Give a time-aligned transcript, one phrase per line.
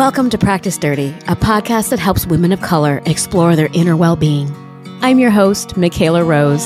[0.00, 4.16] Welcome to Practice Dirty, a podcast that helps women of color explore their inner well
[4.16, 4.50] being.
[5.02, 6.64] I'm your host, Macala Rose.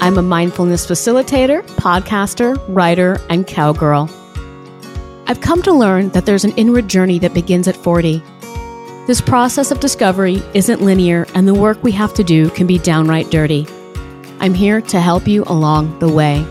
[0.00, 4.08] I'm a mindfulness facilitator, podcaster, writer, and cowgirl.
[5.26, 8.22] I've come to learn that there's an inward journey that begins at 40.
[9.08, 12.78] This process of discovery isn't linear, and the work we have to do can be
[12.78, 13.66] downright dirty.
[14.38, 16.46] I'm here to help you along the way.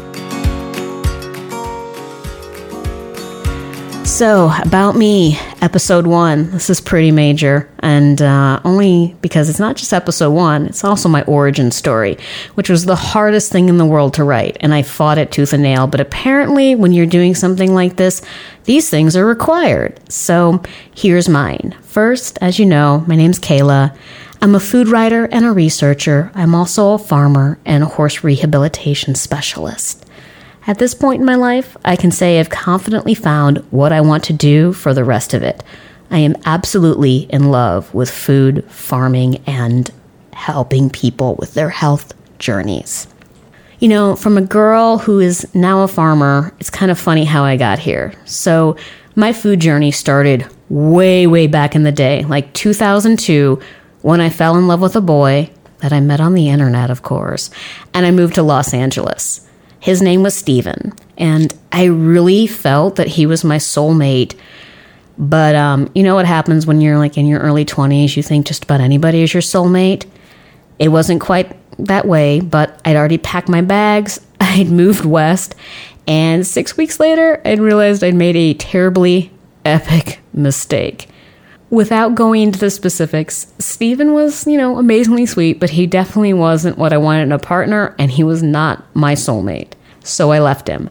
[4.04, 6.52] So, about me, episode one.
[6.52, 11.08] This is pretty major, and uh, only because it's not just episode one, it's also
[11.08, 12.18] my origin story,
[12.56, 15.54] which was the hardest thing in the world to write, and I fought it tooth
[15.54, 15.88] and nail.
[15.88, 18.22] But apparently, when you're doing something like this,
[18.66, 20.00] these things are required.
[20.12, 20.62] So,
[20.96, 21.76] here's mine.
[21.82, 23.96] First, as you know, my name's Kayla.
[24.42, 26.32] I'm a food writer and a researcher.
[26.34, 30.06] I'm also a farmer and a horse rehabilitation specialist.
[30.68, 34.24] At this point in my life, I can say I've confidently found what I want
[34.26, 35.64] to do for the rest of it.
[36.12, 39.90] I am absolutely in love with food, farming, and
[40.34, 43.08] helping people with their health journeys.
[43.80, 47.44] You know, from a girl who is now a farmer, it's kind of funny how
[47.44, 48.14] I got here.
[48.26, 48.76] So,
[49.16, 53.60] my food journey started way, way back in the day, like 2002,
[54.04, 55.50] when I fell in love with a boy
[55.80, 57.50] that I met on the internet, of course,
[57.94, 59.48] and I moved to Los Angeles.
[59.82, 64.38] His name was Steven, and I really felt that he was my soulmate.
[65.18, 68.16] But um, you know what happens when you're like in your early 20s?
[68.16, 70.06] You think just about anybody is your soulmate.
[70.78, 75.56] It wasn't quite that way, but I'd already packed my bags, I'd moved west,
[76.08, 79.32] and six weeks later, I'd realized I'd made a terribly
[79.66, 81.08] epic mistake.
[81.72, 86.78] Without going into the specifics, Steven was, you know, amazingly sweet, but he definitely wasn't
[86.78, 89.72] what I wanted in a partner, and he was not my soulmate.
[90.04, 90.90] So I left him.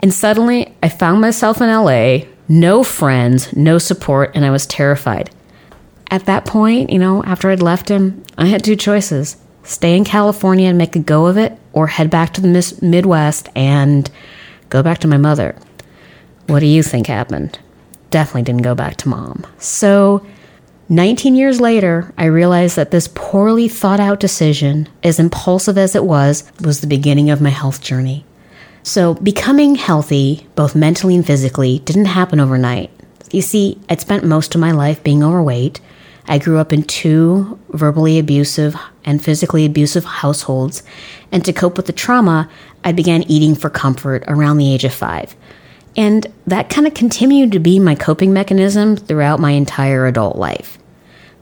[0.00, 5.30] And suddenly, I found myself in LA, no friends, no support, and I was terrified.
[6.10, 10.04] At that point, you know, after I'd left him, I had two choices stay in
[10.04, 14.10] California and make a go of it, or head back to the Midwest and
[14.70, 15.56] go back to my mother.
[16.48, 17.60] What do you think happened?
[18.16, 19.46] Definitely didn't go back to mom.
[19.58, 20.24] So,
[20.88, 26.02] 19 years later, I realized that this poorly thought out decision, as impulsive as it
[26.02, 28.24] was, was the beginning of my health journey.
[28.82, 32.90] So, becoming healthy, both mentally and physically, didn't happen overnight.
[33.32, 35.82] You see, I'd spent most of my life being overweight.
[36.26, 40.82] I grew up in two verbally abusive and physically abusive households,
[41.30, 42.48] and to cope with the trauma,
[42.82, 45.36] I began eating for comfort around the age of five.
[45.96, 50.78] And that kind of continued to be my coping mechanism throughout my entire adult life.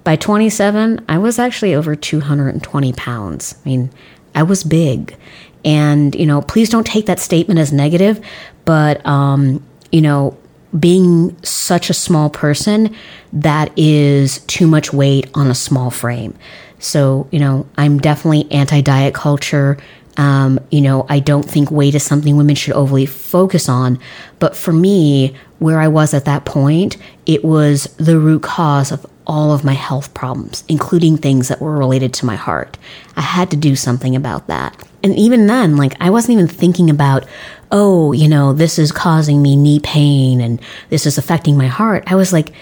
[0.05, 3.55] By 27, I was actually over 220 pounds.
[3.65, 3.91] I mean,
[4.35, 5.17] I was big.
[5.65, 8.21] And, you know, please don't take that statement as negative,
[8.65, 10.37] but, um, you know,
[10.79, 12.95] being such a small person,
[13.33, 16.35] that is too much weight on a small frame.
[16.79, 19.79] So, you know, I'm definitely anti diet culture.
[20.17, 23.99] Um, you know, I don't think weight is something women should overly focus on.
[24.39, 29.07] But for me, where I was at that point, it was the root cause of
[29.27, 32.77] all of my health problems, including things that were related to my heart.
[33.17, 34.77] I had to do something about that.
[35.03, 37.27] And even then, like, I wasn't even thinking about,
[37.71, 40.61] oh, you know, this is causing me knee pain and
[40.91, 42.05] this is affecting my heart.
[42.07, 42.53] I was like,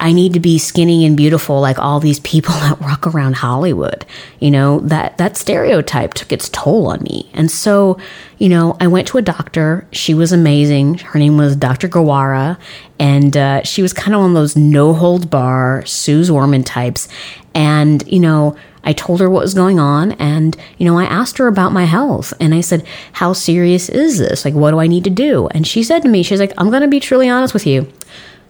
[0.00, 4.04] I need to be skinny and beautiful like all these people that walk around Hollywood.
[4.40, 7.30] You know, that, that stereotype took its toll on me.
[7.32, 7.98] And so,
[8.38, 9.86] you know, I went to a doctor.
[9.92, 10.98] She was amazing.
[10.98, 11.88] Her name was Dr.
[11.88, 12.58] Gawara.
[12.98, 17.08] And uh, she was kind of one of those no hold bar, Suze Orman types.
[17.54, 18.56] And, you know,
[18.86, 21.84] I told her what was going on and, you know, I asked her about my
[21.84, 24.44] health and I said, How serious is this?
[24.44, 25.48] Like, what do I need to do?
[25.48, 27.90] And she said to me, She's like, I'm going to be truly honest with you.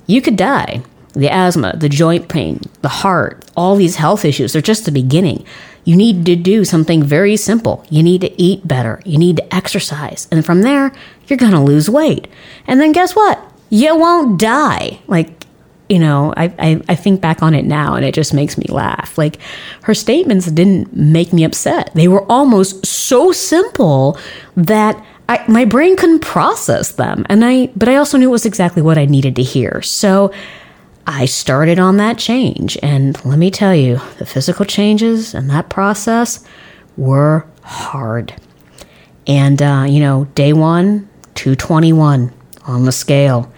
[0.09, 0.83] You could die
[1.15, 5.45] the asthma, the joint pain, the heart, all these health issues, they're just the beginning.
[5.85, 7.85] You need to do something very simple.
[7.91, 9.01] You need to eat better.
[9.05, 10.27] You need to exercise.
[10.31, 10.93] And from there,
[11.27, 12.27] you're going to lose weight.
[12.67, 13.41] And then guess what?
[13.71, 15.01] You won't die.
[15.07, 15.45] Like,
[15.89, 18.65] you know, I, I, I, think back on it now and it just makes me
[18.71, 19.19] laugh.
[19.19, 19.39] Like,
[19.83, 21.91] her statements didn't make me upset.
[21.95, 24.19] They were almost so simple
[24.57, 27.27] that I, my brain couldn't process them.
[27.29, 29.83] And I, but I also knew it was exactly what I needed to hear.
[29.83, 30.33] So,
[31.07, 32.79] I started on that change.
[32.83, 36.45] And let me tell you, the physical changes and that process
[36.97, 38.35] were hard.
[39.27, 42.33] And, uh, you know, day one, 221
[42.67, 43.53] on the scale.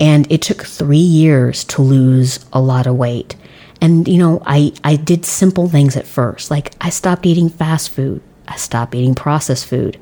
[0.00, 3.34] And it took three years to lose a lot of weight.
[3.80, 6.50] And, you know, I, I did simple things at first.
[6.50, 9.98] Like, I stopped eating fast food, I stopped eating processed food.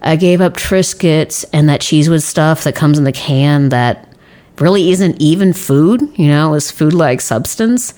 [0.00, 4.07] I gave up Triscuits and that cheese with stuff that comes in the can that
[4.60, 7.94] really isn't even food, you know, is food like substance.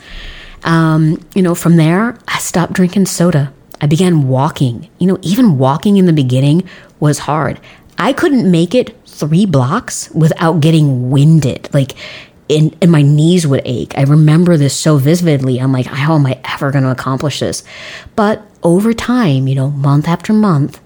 [0.64, 3.52] Um, you know, from there, I stopped drinking soda.
[3.80, 4.88] I began walking.
[4.98, 6.68] You know, even walking in the beginning
[6.98, 7.60] was hard.
[7.98, 11.68] I couldn't make it three blocks without getting winded.
[11.72, 11.94] Like,
[12.48, 13.92] and, and my knees would ache.
[13.96, 15.60] I remember this so vividly.
[15.60, 17.62] I'm like, how am I ever going to accomplish this?
[18.16, 20.80] But over time, you know, month after month,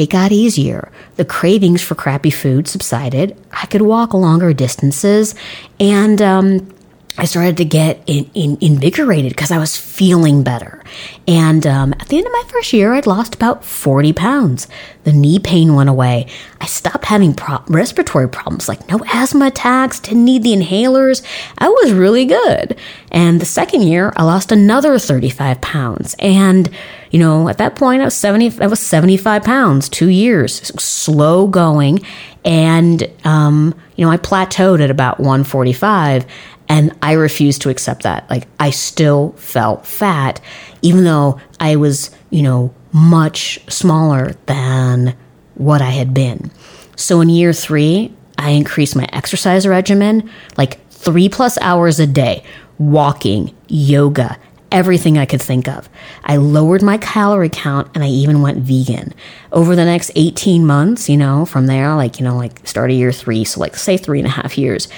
[0.00, 0.90] it got easier.
[1.16, 3.36] The cravings for crappy food subsided.
[3.52, 5.34] I could walk longer distances.
[5.78, 6.72] And, um,
[7.18, 10.82] I started to get in, in, invigorated because I was feeling better.
[11.28, 14.68] And um, at the end of my first year, I'd lost about 40 pounds.
[15.04, 16.28] The knee pain went away.
[16.62, 21.22] I stopped having pro- respiratory problems like no asthma attacks, didn't need the inhalers.
[21.58, 22.78] I was really good.
[23.10, 26.16] And the second year, I lost another 35 pounds.
[26.20, 26.70] And,
[27.10, 31.48] you know, at that point, I was 70, I was 75 pounds, two years, slow
[31.48, 32.00] going.
[32.44, 36.24] And, um, you know, I plateaued at about 145
[36.68, 38.30] and I refused to accept that.
[38.30, 40.40] Like, I still felt fat,
[40.82, 45.16] even though I was, you know, much smaller than
[45.54, 46.50] what I had been.
[46.96, 52.44] So in year three, I increased my exercise regimen like three plus hours a day,
[52.78, 54.38] walking, yoga,
[54.72, 55.88] everything I could think of.
[56.24, 59.14] I lowered my calorie count and I even went vegan.
[59.52, 62.96] Over the next 18 months, you know, from there, like, you know, like start of
[62.96, 64.88] year three, so like say three and a half years,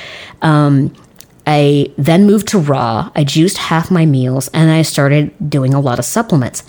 [0.43, 0.95] um,
[1.47, 3.11] I then moved to raw.
[3.15, 6.63] I juiced half my meals and I started doing a lot of supplements.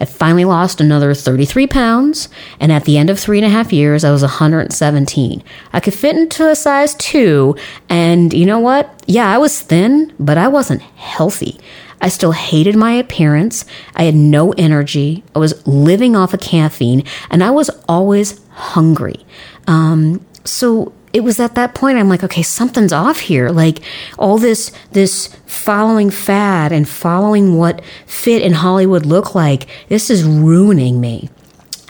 [0.00, 2.28] I finally lost another 33 pounds,
[2.60, 5.42] and at the end of three and a half years, I was 117.
[5.72, 7.56] I could fit into a size two,
[7.88, 9.02] and you know what?
[9.06, 11.58] Yeah, I was thin, but I wasn't healthy.
[12.00, 13.64] I still hated my appearance.
[13.94, 15.24] I had no energy.
[15.34, 19.24] I was living off of caffeine, and I was always hungry.
[19.66, 23.50] Um, so it was at that point I'm like, okay, something's off here.
[23.50, 23.80] Like
[24.18, 30.24] all this this following fad and following what fit in Hollywood look like, this is
[30.24, 31.30] ruining me.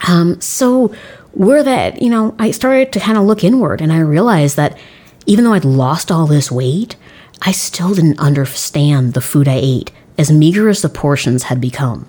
[0.07, 0.93] Um, so
[1.33, 4.77] where that, you know, I started to kind of look inward and I realized that
[5.25, 6.95] even though I'd lost all this weight,
[7.41, 12.07] I still didn't understand the food I ate, as meager as the portions had become.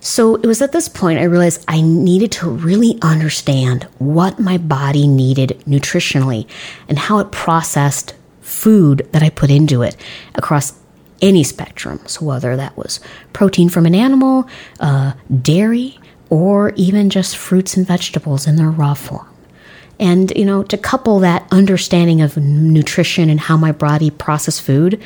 [0.00, 4.58] So it was at this point I realized I needed to really understand what my
[4.58, 6.48] body needed nutritionally
[6.88, 9.96] and how it processed food that I put into it
[10.34, 10.72] across
[11.20, 12.00] any spectrum.
[12.06, 12.98] So whether that was
[13.32, 14.48] protein from an animal,
[14.80, 19.31] uh, dairy, or even just fruits and vegetables in their raw form.
[20.00, 25.00] And, you know, to couple that understanding of nutrition and how my body processed food,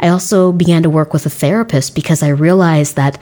[0.00, 3.18] I also began to work with a therapist because I realized that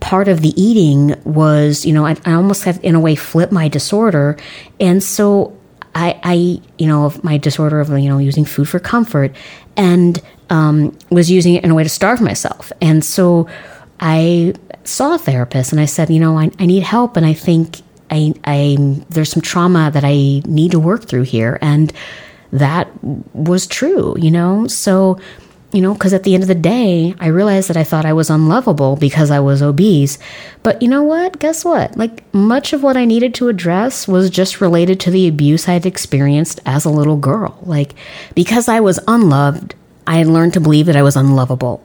[0.00, 3.52] part of the eating was, you know, I, I almost have in a way flipped
[3.52, 4.36] my disorder.
[4.80, 5.56] And so
[5.94, 6.34] I, I,
[6.78, 9.34] you know, my disorder of, you know, using food for comfort
[9.76, 10.20] and
[10.50, 12.70] um, was using it in a way to starve myself.
[12.80, 13.48] And so
[14.00, 14.54] I
[14.84, 17.16] saw a therapist and I said, you know, I, I need help.
[17.16, 17.80] And I think
[18.10, 18.76] I, I,
[19.08, 21.58] there's some trauma that I need to work through here.
[21.60, 21.92] And
[22.52, 22.88] that
[23.34, 24.66] was true, you know?
[24.66, 25.18] So,
[25.72, 28.12] you know, because at the end of the day, I realized that I thought I
[28.12, 30.18] was unlovable because I was obese.
[30.62, 31.38] But you know what?
[31.38, 31.96] Guess what?
[31.96, 35.72] Like, much of what I needed to address was just related to the abuse I
[35.72, 37.58] had experienced as a little girl.
[37.62, 37.94] Like,
[38.34, 39.74] because I was unloved,
[40.06, 41.84] I had learned to believe that I was unlovable.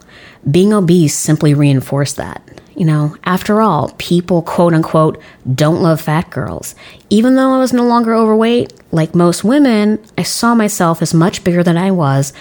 [0.49, 2.41] Being obese simply reinforced that.
[2.75, 5.21] You know, after all, people quote unquote
[5.53, 6.73] don't love fat girls.
[7.09, 11.43] Even though I was no longer overweight, like most women, I saw myself as much
[11.43, 12.33] bigger than I was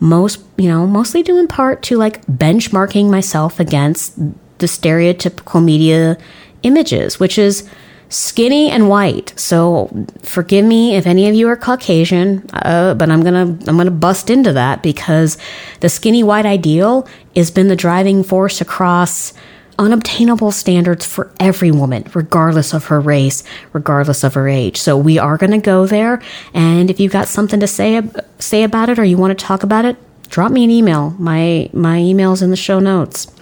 [0.00, 4.16] most, you know, mostly due in part to like benchmarking myself against
[4.58, 6.16] the stereotypical media
[6.62, 7.68] images, which is
[8.08, 9.32] skinny and white.
[9.38, 13.90] So forgive me if any of you are Caucasian, uh, but I'm gonna I'm gonna
[13.90, 15.38] bust into that because
[15.80, 17.06] the skinny white ideal
[17.36, 19.32] has been the driving force across
[19.80, 24.76] unobtainable standards for every woman, regardless of her race, regardless of her age.
[24.76, 26.22] So we are going to go there.
[26.52, 28.02] And if you've got something to say
[28.38, 29.96] say about it or you want to talk about it,
[30.28, 31.10] drop me an email.
[31.18, 33.34] My my email's in the show notes.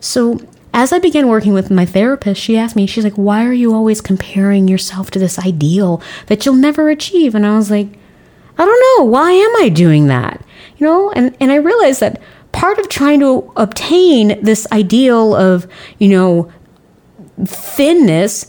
[0.00, 0.38] So
[0.72, 3.74] as I began working with my therapist, she asked me, she's like, why are you
[3.74, 7.34] always comparing yourself to this ideal that you'll never achieve?
[7.34, 7.88] And I was like,
[8.56, 9.04] I don't know.
[9.10, 10.44] Why am I doing that?
[10.78, 12.20] You know, and, and I realized that
[12.54, 15.66] part of trying to obtain this ideal of,
[15.98, 16.50] you know,
[17.44, 18.46] thinness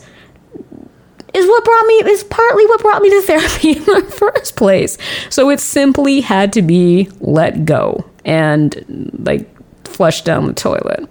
[1.34, 4.96] is what brought me is partly what brought me to therapy in the first place.
[5.28, 9.46] So it simply had to be let go and like
[9.86, 11.08] flushed down the toilet.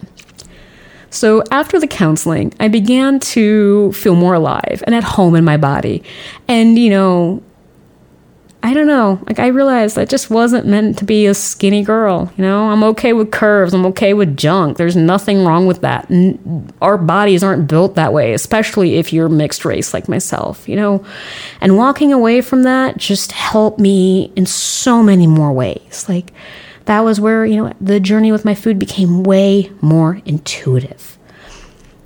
[1.12, 5.58] So after the counseling, I began to feel more alive and at home in my
[5.58, 6.04] body.
[6.48, 7.44] And you know,
[8.66, 9.20] I don't know.
[9.28, 12.34] Like I realized I just wasn't meant to be a skinny girl.
[12.36, 13.76] You know, I'm okay with curves.
[13.76, 14.78] I'm okay with junk.
[14.78, 16.12] There's nothing wrong with that.
[16.82, 20.68] Our bodies aren't built that way, especially if you're mixed race like myself.
[20.68, 21.06] You know,
[21.62, 26.10] and walking away from that just helped me in so many more ways.
[26.10, 26.34] Like
[26.86, 31.20] that was where you know the journey with my food became way more intuitive.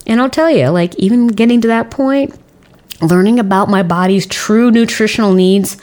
[0.06, 2.38] And I'll tell you, like even getting to that point,
[3.02, 5.78] learning about my body's true nutritional needs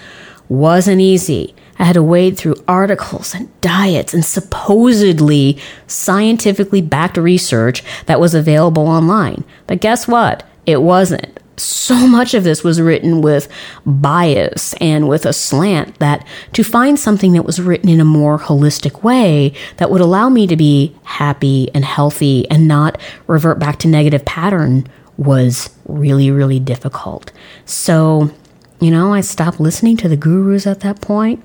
[0.48, 1.54] wasn't easy.
[1.78, 8.34] I had to wade through articles and diets and supposedly scientifically backed research that was
[8.34, 9.44] available online.
[9.66, 10.44] But guess what?
[10.64, 11.38] It wasn't.
[11.58, 13.48] So much of this was written with
[13.86, 18.38] bias and with a slant that to find something that was written in a more
[18.38, 23.78] holistic way that would allow me to be happy and healthy and not revert back
[23.78, 24.86] to negative pattern
[25.16, 27.32] was really, really difficult.
[27.64, 28.30] So
[28.80, 31.42] you know, I stopped listening to the gurus at that point.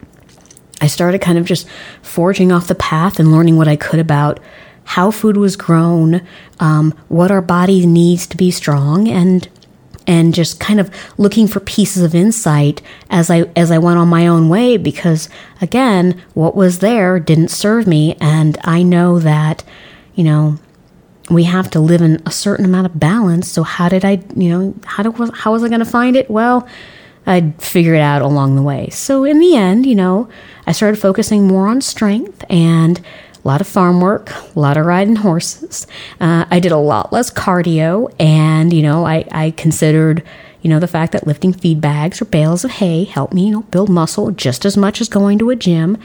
[0.81, 1.67] I started kind of just
[2.01, 4.39] forging off the path and learning what I could about
[4.83, 6.21] how food was grown,
[6.59, 9.47] um, what our body needs to be strong, and
[10.07, 14.07] and just kind of looking for pieces of insight as I as I went on
[14.07, 15.29] my own way because
[15.61, 19.63] again, what was there didn't serve me, and I know that
[20.15, 20.57] you know
[21.29, 23.47] we have to live in a certain amount of balance.
[23.47, 26.29] So how did I, you know, how do how was I going to find it?
[26.29, 26.67] Well
[27.25, 28.89] I'd figure it out along the way.
[28.89, 30.27] So in the end, you know,
[30.65, 32.99] I started focusing more on strength and
[33.43, 35.87] a lot of farm work, a lot of riding horses.
[36.19, 40.23] Uh, I did a lot less cardio, and you know, I, I considered,
[40.61, 43.51] you know, the fact that lifting feed bags or bales of hay helped me, you
[43.51, 45.97] know, build muscle just as much as going to a gym.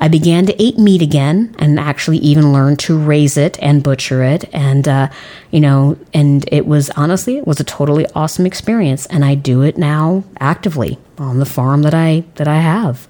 [0.00, 4.22] I began to eat meat again and actually even learned to raise it and butcher
[4.24, 4.48] it.
[4.52, 5.10] And, uh,
[5.50, 9.06] you know, and it was honestly, it was a totally awesome experience.
[9.06, 13.06] And I do it now actively on the farm that I, that I have.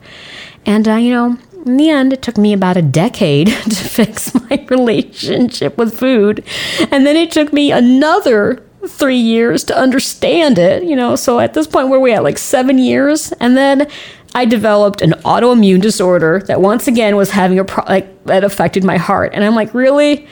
[0.66, 4.34] And, uh, you know, in the end, it took me about a decade to fix
[4.34, 6.44] my relationship with food.
[6.90, 11.16] And then it took me another three years to understand it, you know.
[11.16, 13.88] So at this point, where we at, like seven years, and then
[14.34, 18.84] I developed an autoimmune disorder that once again was having a pro- like that affected
[18.84, 20.28] my heart, and I'm like, really,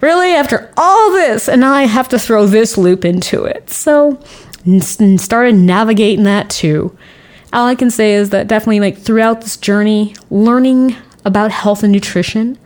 [0.00, 3.70] really, after all this, and I have to throw this loop into it.
[3.70, 4.20] So,
[5.16, 6.96] started navigating that too.
[7.52, 11.92] All I can say is that definitely, like throughout this journey, learning about health and
[11.92, 12.58] nutrition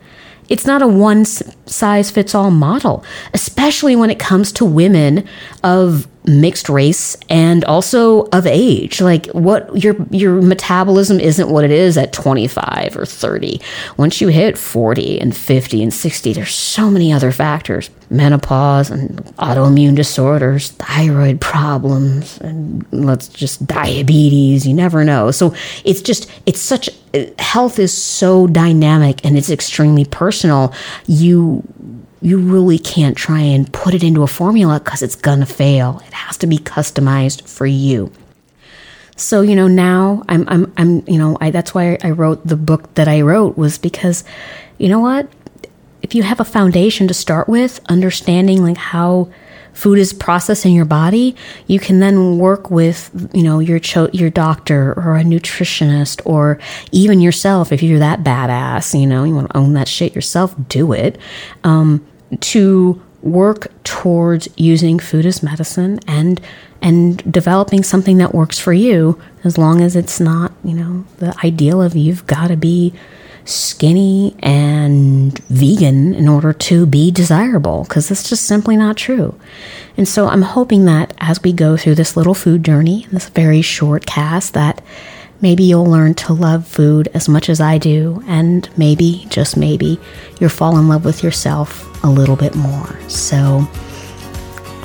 [0.49, 3.03] it's not a one size fits all model,
[3.33, 5.27] especially when it comes to women
[5.63, 9.01] of mixed race and also of age.
[9.01, 13.59] Like what your your metabolism isn't what it is at 25 or 30
[13.97, 17.89] once you hit 40 and 50 and 60 there's so many other factors.
[18.11, 25.31] Menopause and autoimmune disorders thyroid problems and let's just diabetes you never know.
[25.31, 26.89] So it's just it's such
[27.39, 30.73] health is so dynamic and it's extremely personal.
[31.07, 31.63] You
[32.21, 36.01] you really can't try and put it into a formula because it's gonna fail.
[36.07, 38.11] It has to be customized for you.
[39.15, 42.55] So you know now I'm I'm I'm you know I that's why I wrote the
[42.55, 44.23] book that I wrote was because
[44.77, 45.29] you know what
[46.01, 49.29] if you have a foundation to start with understanding like how
[49.73, 51.35] food is processed in your body,
[51.67, 56.59] you can then work with, you know, your cho- your doctor or a nutritionist or
[56.91, 60.55] even yourself if you're that badass, you know, you want to own that shit yourself,
[60.67, 61.17] do it.
[61.63, 62.05] Um,
[62.41, 66.39] to work towards using food as medicine and
[66.81, 71.35] and developing something that works for you as long as it's not, you know, the
[71.43, 72.93] ideal of you've got to be
[73.49, 79.33] skinny and vegan in order to be desirable because that's just simply not true.
[79.97, 83.61] And so I'm hoping that as we go through this little food journey, this very
[83.61, 84.81] short cast, that
[85.41, 89.99] maybe you'll learn to love food as much as I do, and maybe, just maybe,
[90.39, 92.99] you'll fall in love with yourself a little bit more.
[93.09, 93.59] So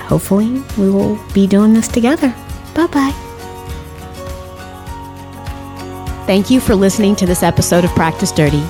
[0.07, 2.35] hopefully we will be doing this together.
[2.75, 3.34] Bye bye.
[6.27, 8.63] Thank you for listening to this episode of Practice Dirty.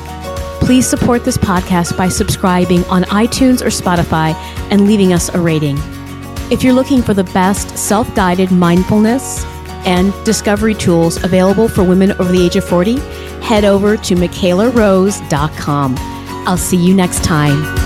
[0.61, 4.35] Please support this podcast by subscribing on iTunes or Spotify
[4.73, 5.77] and leaving us a rating.
[6.51, 9.45] If you're looking for the best self guided mindfulness
[9.87, 12.97] and discovery tools available for women over the age of 40,
[13.41, 15.95] head over to macalarose.com.
[16.47, 17.84] I'll see you next time.